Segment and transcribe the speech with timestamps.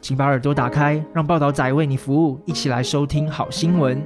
[0.00, 3.96] 请把耳朵打开，让报道仔为你服务，一起来收听好新闻。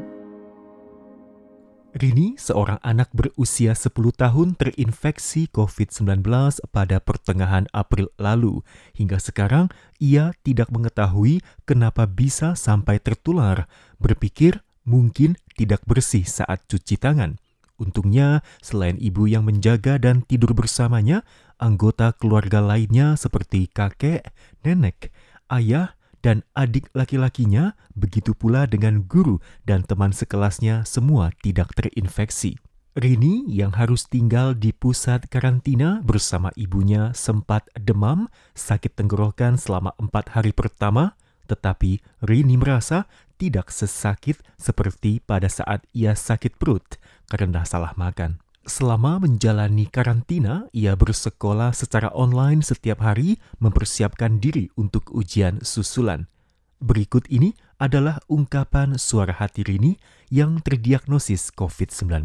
[1.98, 6.22] Rini, seorang anak berusia 10 tahun terinfeksi COVID-19
[6.70, 8.62] pada pertengahan April lalu.
[8.94, 13.66] Hingga sekarang, ia tidak mengetahui kenapa bisa sampai tertular.
[13.98, 17.40] Berpikir mungkin tidak bersih saat cuci tangan.
[17.80, 21.26] Untungnya, selain ibu yang menjaga dan tidur bersamanya,
[21.58, 24.22] anggota keluarga lainnya seperti kakek,
[24.62, 25.10] nenek,
[25.53, 25.93] ayah,
[26.23, 32.55] dan adik laki-lakinya, begitu pula dengan guru dan teman sekelasnya semua tidak terinfeksi.
[32.93, 40.37] Rini yang harus tinggal di pusat karantina bersama ibunya sempat demam, sakit tenggorokan selama empat
[40.37, 41.17] hari pertama,
[41.49, 43.09] tetapi Rini merasa
[43.41, 46.85] tidak sesakit seperti pada saat ia sakit perut
[47.27, 48.39] karena salah makan.
[48.63, 56.31] Selama menjalani karantina, ia bersekolah secara online setiap hari mempersiapkan diri untuk ujian susulan.
[56.79, 59.99] Berikut ini adalah ungkapan suara hati Rini
[60.31, 62.23] yang terdiagnosis COVID-19.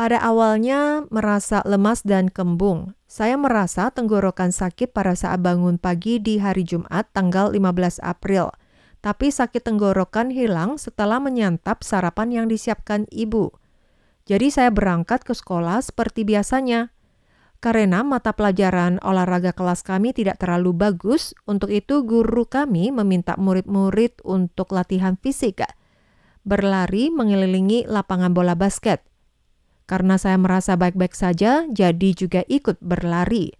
[0.00, 2.96] Pada awalnya merasa lemas dan kembung.
[3.04, 8.56] Saya merasa tenggorokan sakit pada saat bangun pagi di hari Jumat tanggal 15 April.
[9.04, 13.52] Tapi sakit tenggorokan hilang setelah menyantap sarapan yang disiapkan ibu.
[14.28, 16.92] Jadi saya berangkat ke sekolah seperti biasanya.
[17.58, 24.22] Karena mata pelajaran olahraga kelas kami tidak terlalu bagus, untuk itu guru kami meminta murid-murid
[24.22, 25.66] untuk latihan fisik.
[26.46, 29.02] Berlari mengelilingi lapangan bola basket.
[29.90, 33.57] Karena saya merasa baik-baik saja, jadi juga ikut berlari.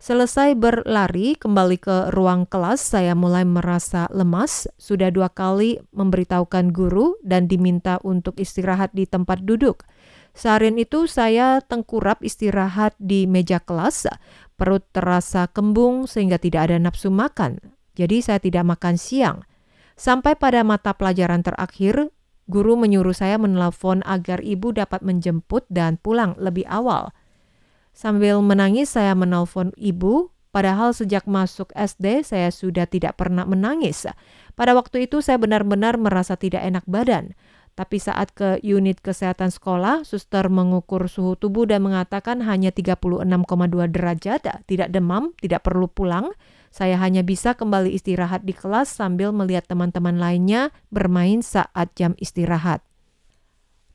[0.00, 4.64] Selesai berlari, kembali ke ruang kelas, saya mulai merasa lemas.
[4.80, 9.84] Sudah dua kali memberitahukan guru dan diminta untuk istirahat di tempat duduk.
[10.32, 14.08] Seharian itu saya tengkurap istirahat di meja kelas,
[14.56, 17.60] perut terasa kembung sehingga tidak ada nafsu makan.
[17.92, 19.44] Jadi saya tidak makan siang.
[20.00, 22.08] Sampai pada mata pelajaran terakhir,
[22.48, 27.12] guru menyuruh saya menelpon agar ibu dapat menjemput dan pulang lebih awal.
[28.00, 34.08] Sambil menangis saya menelpon ibu, padahal sejak masuk SD saya sudah tidak pernah menangis.
[34.56, 37.36] Pada waktu itu saya benar-benar merasa tidak enak badan.
[37.76, 43.20] Tapi saat ke unit kesehatan sekolah, suster mengukur suhu tubuh dan mengatakan hanya 36,2
[43.92, 46.32] derajat, tidak demam, tidak perlu pulang.
[46.72, 52.80] Saya hanya bisa kembali istirahat di kelas sambil melihat teman-teman lainnya bermain saat jam istirahat.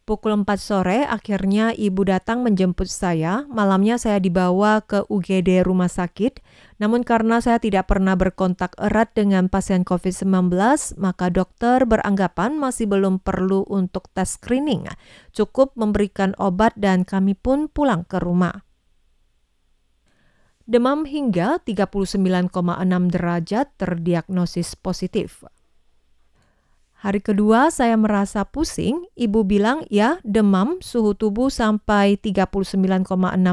[0.05, 3.41] Pukul 4 sore, akhirnya ibu datang menjemput saya.
[3.49, 6.45] Malamnya saya dibawa ke UGD rumah sakit.
[6.77, 10.53] Namun karena saya tidak pernah berkontak erat dengan pasien COVID-19,
[11.01, 14.85] maka dokter beranggapan masih belum perlu untuk tes screening.
[15.33, 18.61] Cukup memberikan obat dan kami pun pulang ke rumah.
[20.69, 22.53] Demam hingga 39,6
[23.09, 25.41] derajat terdiagnosis positif.
[27.05, 33.05] Hari kedua saya merasa pusing, ibu bilang ya demam suhu tubuh sampai 39,6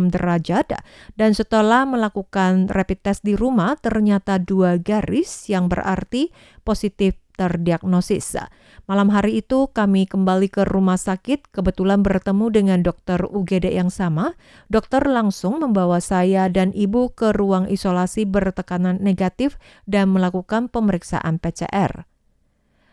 [0.08, 0.80] derajat
[1.20, 6.32] dan setelah melakukan rapid test di rumah ternyata dua garis yang berarti
[6.64, 8.40] positif terdiagnosis.
[8.88, 14.32] Malam hari itu kami kembali ke rumah sakit, kebetulan bertemu dengan dokter UGD yang sama.
[14.72, 22.08] Dokter langsung membawa saya dan ibu ke ruang isolasi bertekanan negatif dan melakukan pemeriksaan PCR.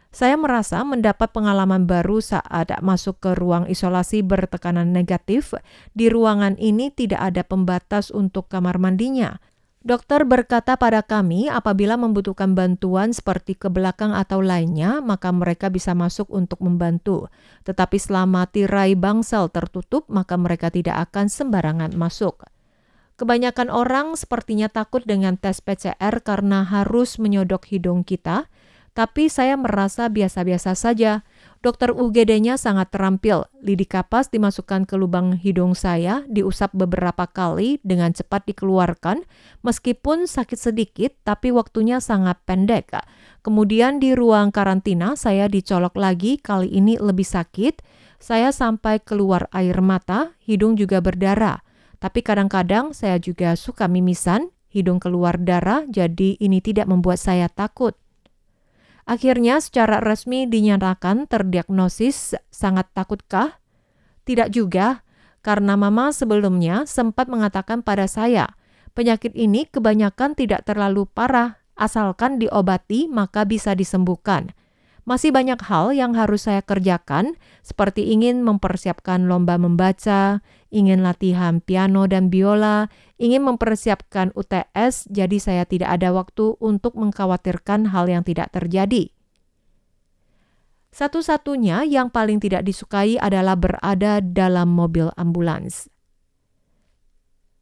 [0.10, 5.54] Saya merasa mendapat pengalaman baru saat masuk ke ruang isolasi bertekanan negatif.
[5.94, 9.38] Di ruangan ini tidak ada pembatas untuk kamar mandinya.
[9.80, 15.96] Dokter berkata pada kami apabila membutuhkan bantuan seperti ke belakang atau lainnya, maka mereka bisa
[15.96, 17.32] masuk untuk membantu.
[17.64, 22.44] Tetapi selama tirai bangsal tertutup, maka mereka tidak akan sembarangan masuk.
[23.16, 28.52] Kebanyakan orang sepertinya takut dengan tes PCR karena harus menyodok hidung kita,
[28.94, 31.22] tapi saya merasa biasa-biasa saja.
[31.60, 33.44] Dokter UGD-nya sangat terampil.
[33.60, 39.28] Lidi kapas dimasukkan ke lubang hidung saya, diusap beberapa kali dengan cepat dikeluarkan,
[39.68, 42.96] meskipun sakit sedikit, tapi waktunya sangat pendek.
[43.44, 47.84] Kemudian di ruang karantina saya dicolok lagi, kali ini lebih sakit.
[48.20, 51.64] Saya sampai keluar air mata, hidung juga berdarah.
[52.00, 58.00] Tapi kadang-kadang saya juga suka mimisan, hidung keluar darah, jadi ini tidak membuat saya takut.
[59.10, 63.58] Akhirnya secara resmi dinyatakan terdiagnosis sangat takutkah?
[64.22, 65.02] Tidak juga,
[65.42, 68.54] karena mama sebelumnya sempat mengatakan pada saya,
[68.94, 74.54] penyakit ini kebanyakan tidak terlalu parah, asalkan diobati maka bisa disembuhkan.
[75.10, 77.34] Masih banyak hal yang harus saya kerjakan,
[77.66, 85.64] seperti ingin mempersiapkan lomba membaca, ingin latihan piano dan biola, ingin mempersiapkan UTS, jadi saya
[85.66, 89.10] tidak ada waktu untuk mengkhawatirkan hal yang tidak terjadi.
[90.90, 95.86] Satu-satunya yang paling tidak disukai adalah berada dalam mobil ambulans.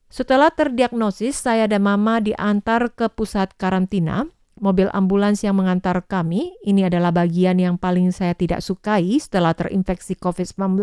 [0.07, 4.23] Setelah terdiagnosis, saya dan mama diantar ke pusat karantina.
[4.57, 10.17] Mobil ambulans yang mengantar kami, ini adalah bagian yang paling saya tidak sukai setelah terinfeksi
[10.17, 10.81] COVID-19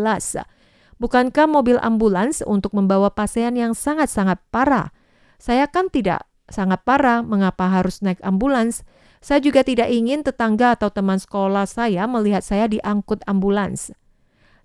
[0.95, 4.95] Bukankah mobil ambulans untuk membawa pasien yang sangat-sangat parah?
[5.35, 8.87] Saya kan tidak sangat parah, mengapa harus naik ambulans?
[9.19, 13.91] Saya juga tidak ingin tetangga atau teman sekolah saya melihat saya diangkut ambulans.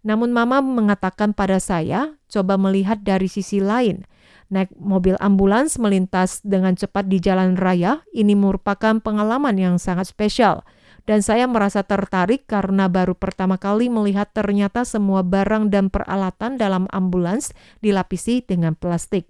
[0.06, 4.06] Namun mama mengatakan pada saya, coba melihat dari sisi lain.
[4.48, 10.62] Naik mobil ambulans melintas dengan cepat di jalan raya, ini merupakan pengalaman yang sangat spesial
[11.10, 16.86] dan saya merasa tertarik karena baru pertama kali melihat ternyata semua barang dan peralatan dalam
[16.94, 17.50] ambulans
[17.82, 19.26] dilapisi dengan plastik.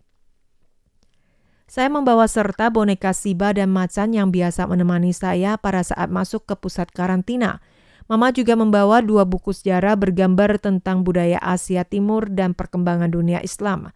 [1.64, 6.52] Saya membawa serta boneka Siba dan macan yang biasa menemani saya pada saat masuk ke
[6.52, 7.64] pusat karantina.
[8.12, 13.88] Mama juga membawa dua buku sejarah bergambar tentang budaya Asia Timur dan perkembangan dunia Islam.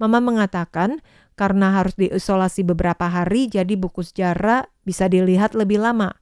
[0.00, 1.04] Mama mengatakan
[1.36, 6.16] karena harus diisolasi beberapa hari, jadi buku sejarah bisa dilihat lebih lama.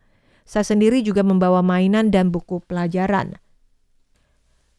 [0.45, 3.41] Saya sendiri juga membawa mainan dan buku pelajaran.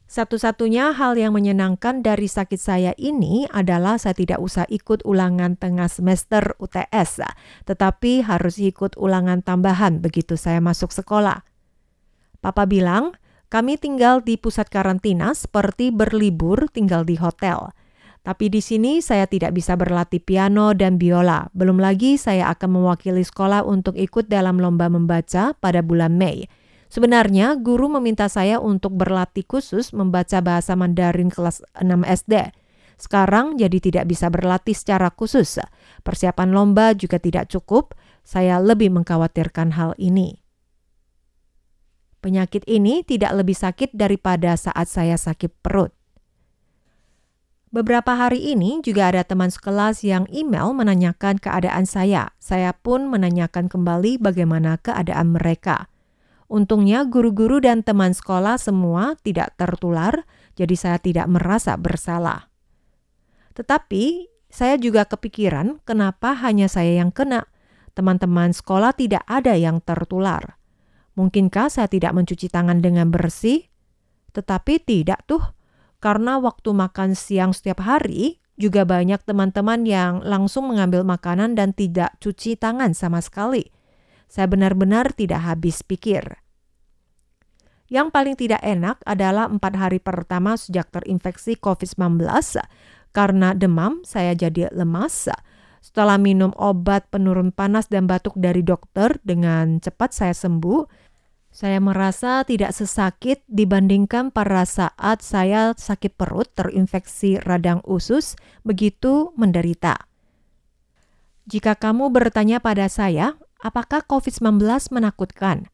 [0.05, 5.89] Satu-satunya hal yang menyenangkan dari sakit saya ini adalah saya tidak usah ikut ulangan tengah
[5.89, 7.25] semester UTS,
[7.65, 11.41] tetapi harus ikut ulangan tambahan begitu saya masuk sekolah.
[12.37, 13.17] Papa bilang,
[13.49, 17.73] kami tinggal di pusat karantina seperti berlibur tinggal di hotel.
[18.25, 21.45] Tapi di sini saya tidak bisa berlatih piano dan biola.
[21.53, 26.49] Belum lagi saya akan mewakili sekolah untuk ikut dalam lomba membaca pada bulan Mei.
[26.89, 32.49] Sebenarnya guru meminta saya untuk berlatih khusus membaca bahasa Mandarin kelas 6 SD.
[32.97, 35.61] Sekarang jadi tidak bisa berlatih secara khusus.
[36.01, 37.93] Persiapan lomba juga tidak cukup.
[38.25, 40.41] Saya lebih mengkhawatirkan hal ini.
[42.25, 45.93] Penyakit ini tidak lebih sakit daripada saat saya sakit perut.
[47.75, 52.31] Beberapa hari ini juga ada teman sekelas yang email menanyakan keadaan saya.
[52.39, 55.91] Saya pun menanyakan kembali bagaimana keadaan mereka.
[56.47, 60.23] Untungnya guru-guru dan teman sekolah semua tidak tertular,
[60.55, 62.47] jadi saya tidak merasa bersalah.
[63.59, 67.43] Tetapi saya juga kepikiran kenapa hanya saya yang kena.
[67.91, 70.55] Teman-teman sekolah tidak ada yang tertular.
[71.19, 73.67] Mungkinkah saya tidak mencuci tangan dengan bersih?
[74.31, 75.54] Tetapi tidak tuh
[76.05, 82.13] karena waktu makan siang setiap hari juga banyak teman-teman yang langsung mengambil makanan dan tidak
[82.21, 83.73] cuci tangan sama sekali.
[84.29, 86.45] Saya benar-benar tidak habis pikir.
[87.89, 92.21] Yang paling tidak enak adalah empat hari pertama sejak terinfeksi COVID-19.
[93.09, 95.33] Karena demam, saya jadi lemas.
[95.81, 101.04] Setelah minum obat penurun panas dan batuk dari dokter, dengan cepat saya sembuh
[101.55, 108.35] saya merasa tidak sesakit dibandingkan pada saat saya sakit perut terinfeksi radang usus
[108.67, 110.03] begitu menderita.
[111.47, 115.71] Jika kamu bertanya pada saya, apakah COVID-19 menakutkan?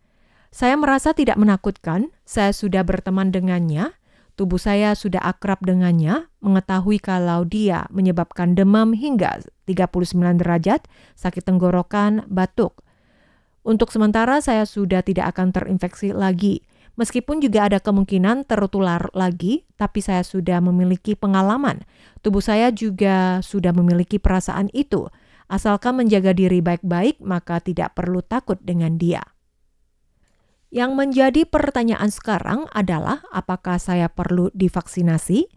[0.54, 3.98] Saya merasa tidak menakutkan, saya sudah berteman dengannya,
[4.38, 10.86] tubuh saya sudah akrab dengannya, mengetahui kalau dia menyebabkan demam hingga 39 derajat,
[11.18, 12.78] sakit tenggorokan, batuk–
[13.62, 16.66] untuk sementara saya sudah tidak akan terinfeksi lagi.
[17.00, 21.82] Meskipun juga ada kemungkinan tertular lagi, tapi saya sudah memiliki pengalaman.
[22.20, 25.08] Tubuh saya juga sudah memiliki perasaan itu.
[25.48, 29.24] Asalkan menjaga diri baik-baik, maka tidak perlu takut dengan dia.
[30.72, 35.52] Yang menjadi pertanyaan sekarang adalah apakah saya perlu divaksinasi?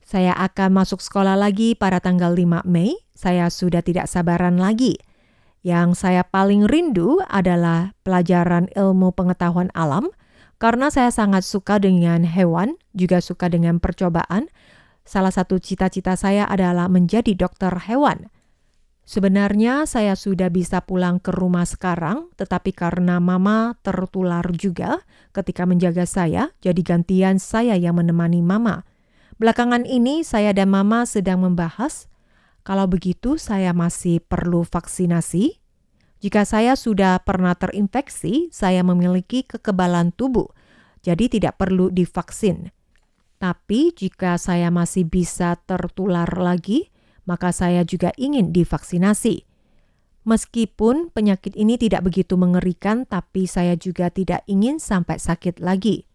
[0.00, 2.96] Saya akan masuk sekolah lagi pada tanggal 5 Mei.
[3.12, 4.96] Saya sudah tidak sabaran lagi.
[5.60, 10.08] Yang saya paling rindu adalah pelajaran ilmu pengetahuan alam
[10.56, 14.48] karena saya sangat suka dengan hewan, juga suka dengan percobaan.
[15.04, 18.28] Salah satu cita-cita saya adalah menjadi dokter hewan.
[19.08, 25.02] Sebenarnya saya sudah bisa pulang ke rumah sekarang, tetapi karena mama tertular juga
[25.34, 28.86] ketika menjaga saya, jadi gantian saya yang menemani mama.
[29.40, 32.06] Belakangan ini saya dan mama sedang membahas
[32.60, 35.56] kalau begitu, saya masih perlu vaksinasi.
[36.20, 40.52] Jika saya sudah pernah terinfeksi, saya memiliki kekebalan tubuh,
[41.00, 42.68] jadi tidak perlu divaksin.
[43.40, 46.92] Tapi jika saya masih bisa tertular lagi,
[47.24, 49.48] maka saya juga ingin divaksinasi.
[50.28, 56.09] Meskipun penyakit ini tidak begitu mengerikan, tapi saya juga tidak ingin sampai sakit lagi.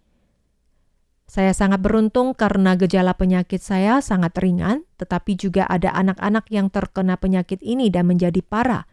[1.35, 7.19] Saya sangat beruntung karena gejala penyakit saya sangat ringan, tetapi juga ada anak-anak yang terkena
[7.19, 8.87] penyakit ini dan menjadi parah.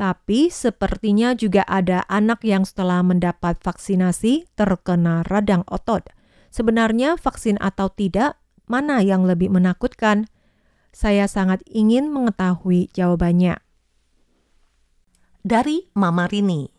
[0.00, 6.08] Tapi sepertinya juga ada anak yang setelah mendapat vaksinasi terkena radang otot.
[6.48, 10.32] Sebenarnya vaksin atau tidak, mana yang lebih menakutkan?
[10.96, 13.60] Saya sangat ingin mengetahui jawabannya.
[15.44, 16.72] Dari Mama Rini.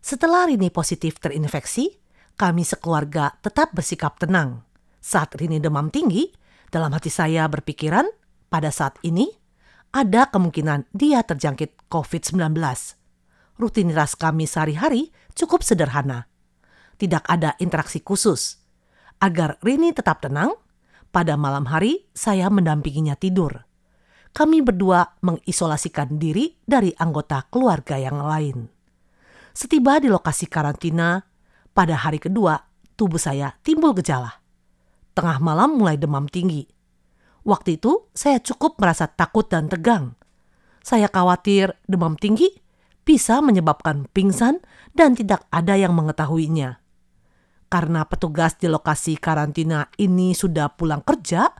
[0.00, 2.01] Setelah Rini positif terinfeksi,
[2.36, 4.64] kami sekeluarga tetap bersikap tenang.
[5.02, 6.30] Saat Rini demam tinggi,
[6.72, 8.06] dalam hati saya berpikiran,
[8.48, 9.28] pada saat ini
[9.92, 12.56] ada kemungkinan dia terjangkit COVID-19.
[13.60, 16.26] Rutinitas kami sehari-hari cukup sederhana.
[16.96, 18.62] Tidak ada interaksi khusus.
[19.20, 20.56] Agar Rini tetap tenang,
[21.12, 23.68] pada malam hari saya mendampinginya tidur.
[24.32, 28.64] Kami berdua mengisolasikan diri dari anggota keluarga yang lain.
[29.52, 31.20] Setiba di lokasi karantina,
[31.72, 34.40] pada hari kedua, tubuh saya timbul gejala.
[35.12, 36.68] Tengah malam mulai demam tinggi.
[37.42, 40.14] Waktu itu saya cukup merasa takut dan tegang.
[40.84, 42.48] Saya khawatir demam tinggi
[43.02, 44.62] bisa menyebabkan pingsan
[44.94, 46.78] dan tidak ada yang mengetahuinya.
[47.66, 51.50] Karena petugas di lokasi karantina ini sudah pulang kerja,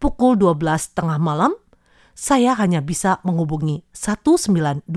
[0.00, 1.52] pukul 12 tengah malam,
[2.16, 4.88] saya hanya bisa menghubungi 1922,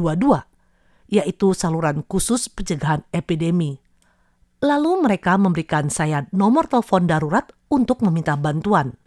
[1.11, 3.84] yaitu saluran khusus pencegahan epidemi.
[4.65, 8.97] Lalu mereka memberikan saya nomor telepon darurat untuk meminta bantuan.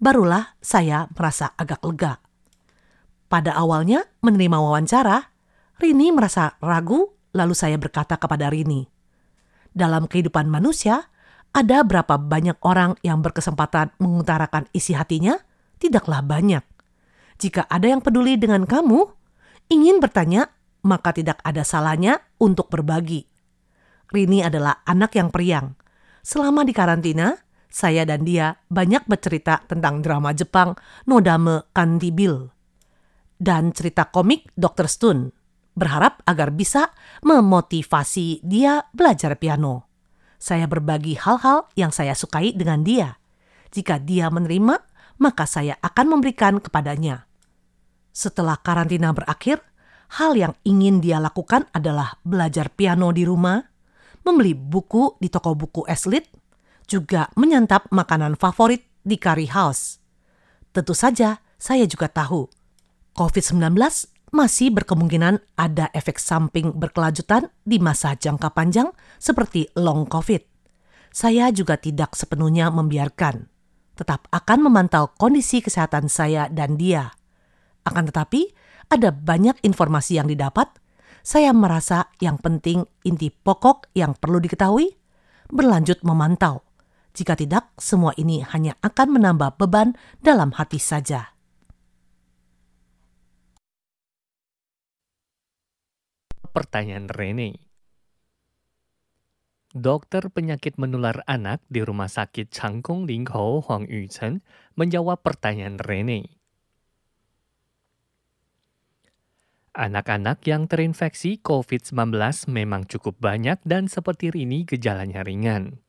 [0.00, 2.24] Barulah saya merasa agak lega.
[3.28, 5.28] Pada awalnya menerima wawancara,
[5.76, 8.88] Rini merasa ragu lalu saya berkata kepada Rini,
[9.74, 11.10] dalam kehidupan manusia,
[11.50, 15.36] ada berapa banyak orang yang berkesempatan mengutarakan isi hatinya?
[15.82, 16.62] Tidaklah banyak.
[17.42, 19.04] Jika ada yang peduli dengan kamu,
[19.68, 20.48] ingin bertanya,
[20.86, 23.33] maka tidak ada salahnya untuk berbagi.
[24.10, 25.76] Rini adalah anak yang periang.
[26.24, 27.36] Selama di karantina,
[27.70, 30.76] saya dan dia banyak bercerita tentang drama Jepang
[31.08, 32.54] Nodame Kantibil
[33.44, 34.86] dan cerita komik Dr.
[34.86, 35.34] Stone,
[35.74, 36.94] berharap agar bisa
[37.26, 39.90] memotivasi dia belajar piano.
[40.38, 43.20] Saya berbagi hal-hal yang saya sukai dengan dia.
[43.74, 44.76] Jika dia menerima,
[45.18, 47.26] maka saya akan memberikan kepadanya.
[48.14, 49.60] Setelah karantina berakhir,
[50.20, 53.58] hal yang ingin dia lakukan adalah belajar piano di rumah,
[54.24, 56.26] membeli buku di toko buku Eslit,
[56.88, 60.00] juga menyantap makanan favorit di curry house.
[60.74, 62.48] Tentu saja, saya juga tahu
[63.14, 63.78] COVID-19
[64.34, 68.90] masih berkemungkinan ada efek samping berkelanjutan di masa jangka panjang
[69.22, 70.42] seperti long COVID.
[71.14, 73.46] Saya juga tidak sepenuhnya membiarkan,
[73.94, 77.14] tetap akan memantau kondisi kesehatan saya dan dia.
[77.86, 78.50] Akan tetapi,
[78.90, 80.66] ada banyak informasi yang didapat
[81.24, 84.92] saya merasa yang penting inti pokok yang perlu diketahui,
[85.48, 86.60] berlanjut memantau.
[87.16, 91.32] Jika tidak, semua ini hanya akan menambah beban dalam hati saja.
[96.52, 97.56] Pertanyaan Rene.
[99.74, 104.44] Dokter penyakit menular anak di Rumah Sakit Changkong Linghou Huang Yuchen
[104.78, 106.43] menjawab pertanyaan Rene.
[109.74, 112.14] Anak-anak yang terinfeksi COVID-19
[112.46, 115.82] memang cukup banyak dan seperti ini gejalanya ringan.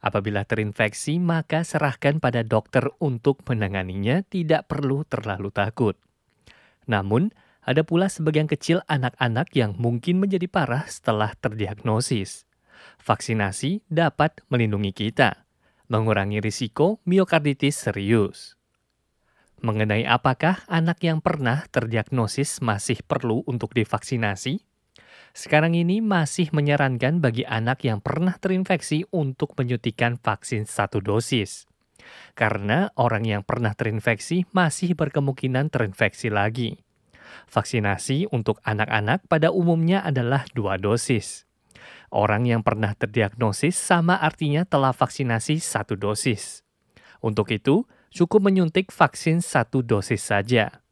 [0.00, 6.00] Apabila terinfeksi, maka serahkan pada dokter untuk menanganinya, tidak perlu terlalu takut.
[6.88, 7.28] Namun,
[7.60, 12.48] ada pula sebagian kecil anak-anak yang mungkin menjadi parah setelah terdiagnosis.
[13.04, 15.44] Vaksinasi dapat melindungi kita,
[15.92, 18.57] mengurangi risiko miokarditis serius
[19.60, 24.62] mengenai apakah anak yang pernah terdiagnosis masih perlu untuk divaksinasi.
[25.36, 31.68] Sekarang ini masih menyarankan bagi anak yang pernah terinfeksi untuk menyuntikkan vaksin satu dosis.
[32.34, 36.80] Karena orang yang pernah terinfeksi masih berkemungkinan terinfeksi lagi.
[37.50, 41.44] Vaksinasi untuk anak-anak pada umumnya adalah dua dosis.
[42.08, 46.64] Orang yang pernah terdiagnosis sama artinya telah vaksinasi satu dosis.
[47.20, 50.84] Untuk itu, cukup menyuntik vaksin satu dosis saja.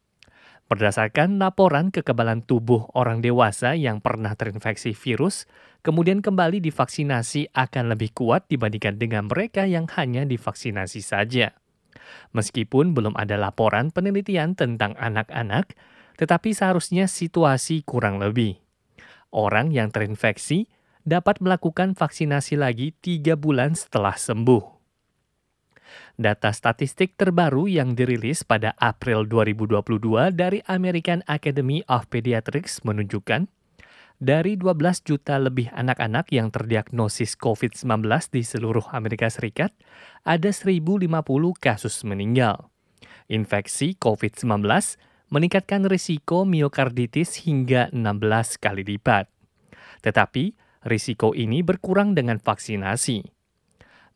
[0.67, 5.47] Berdasarkan laporan kekebalan tubuh orang dewasa yang pernah terinfeksi virus,
[5.87, 11.55] kemudian kembali divaksinasi akan lebih kuat dibandingkan dengan mereka yang hanya divaksinasi saja.
[12.35, 15.79] Meskipun belum ada laporan penelitian tentang anak-anak,
[16.17, 18.57] Tetapi seharusnya situasi kurang lebih.
[19.29, 20.65] Orang yang terinfeksi
[21.05, 24.76] dapat melakukan vaksinasi lagi tiga bulan setelah sembuh.
[26.17, 33.51] Data statistik terbaru yang dirilis pada April 2022 dari American Academy of Pediatrics menunjukkan
[34.17, 39.77] dari 12 juta lebih anak-anak yang terdiagnosis COVID-19 di seluruh Amerika Serikat,
[40.25, 41.05] ada 1.050
[41.61, 42.73] kasus meninggal.
[43.29, 44.65] Infeksi COVID-19
[45.29, 49.29] meningkatkan risiko miokarditis hingga 16 kali lipat.
[50.01, 50.57] Tetapi,
[50.89, 53.36] risiko ini berkurang dengan vaksinasi.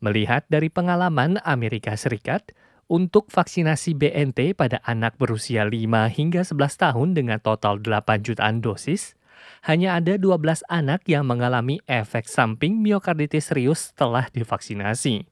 [0.01, 2.57] Melihat dari pengalaman Amerika Serikat,
[2.91, 9.15] untuk vaksinasi BNT pada anak berusia 5 hingga 11 tahun dengan total 8 jutaan dosis,
[9.63, 15.23] hanya ada 12 anak yang mengalami efek samping miokarditis serius setelah divaksinasi.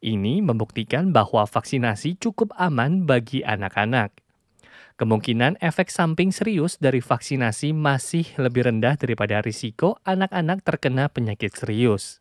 [0.00, 4.16] Ini membuktikan bahwa vaksinasi cukup aman bagi anak-anak.
[4.96, 12.19] Kemungkinan efek samping serius dari vaksinasi masih lebih rendah daripada risiko anak-anak terkena penyakit serius.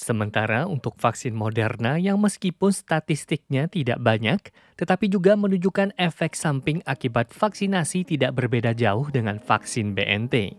[0.00, 4.40] Sementara untuk vaksin Moderna yang meskipun statistiknya tidak banyak,
[4.80, 10.56] tetapi juga menunjukkan efek samping akibat vaksinasi tidak berbeda jauh dengan vaksin BNT.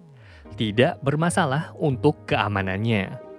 [0.62, 3.31] Tidak bermasalah untuk keamanannya.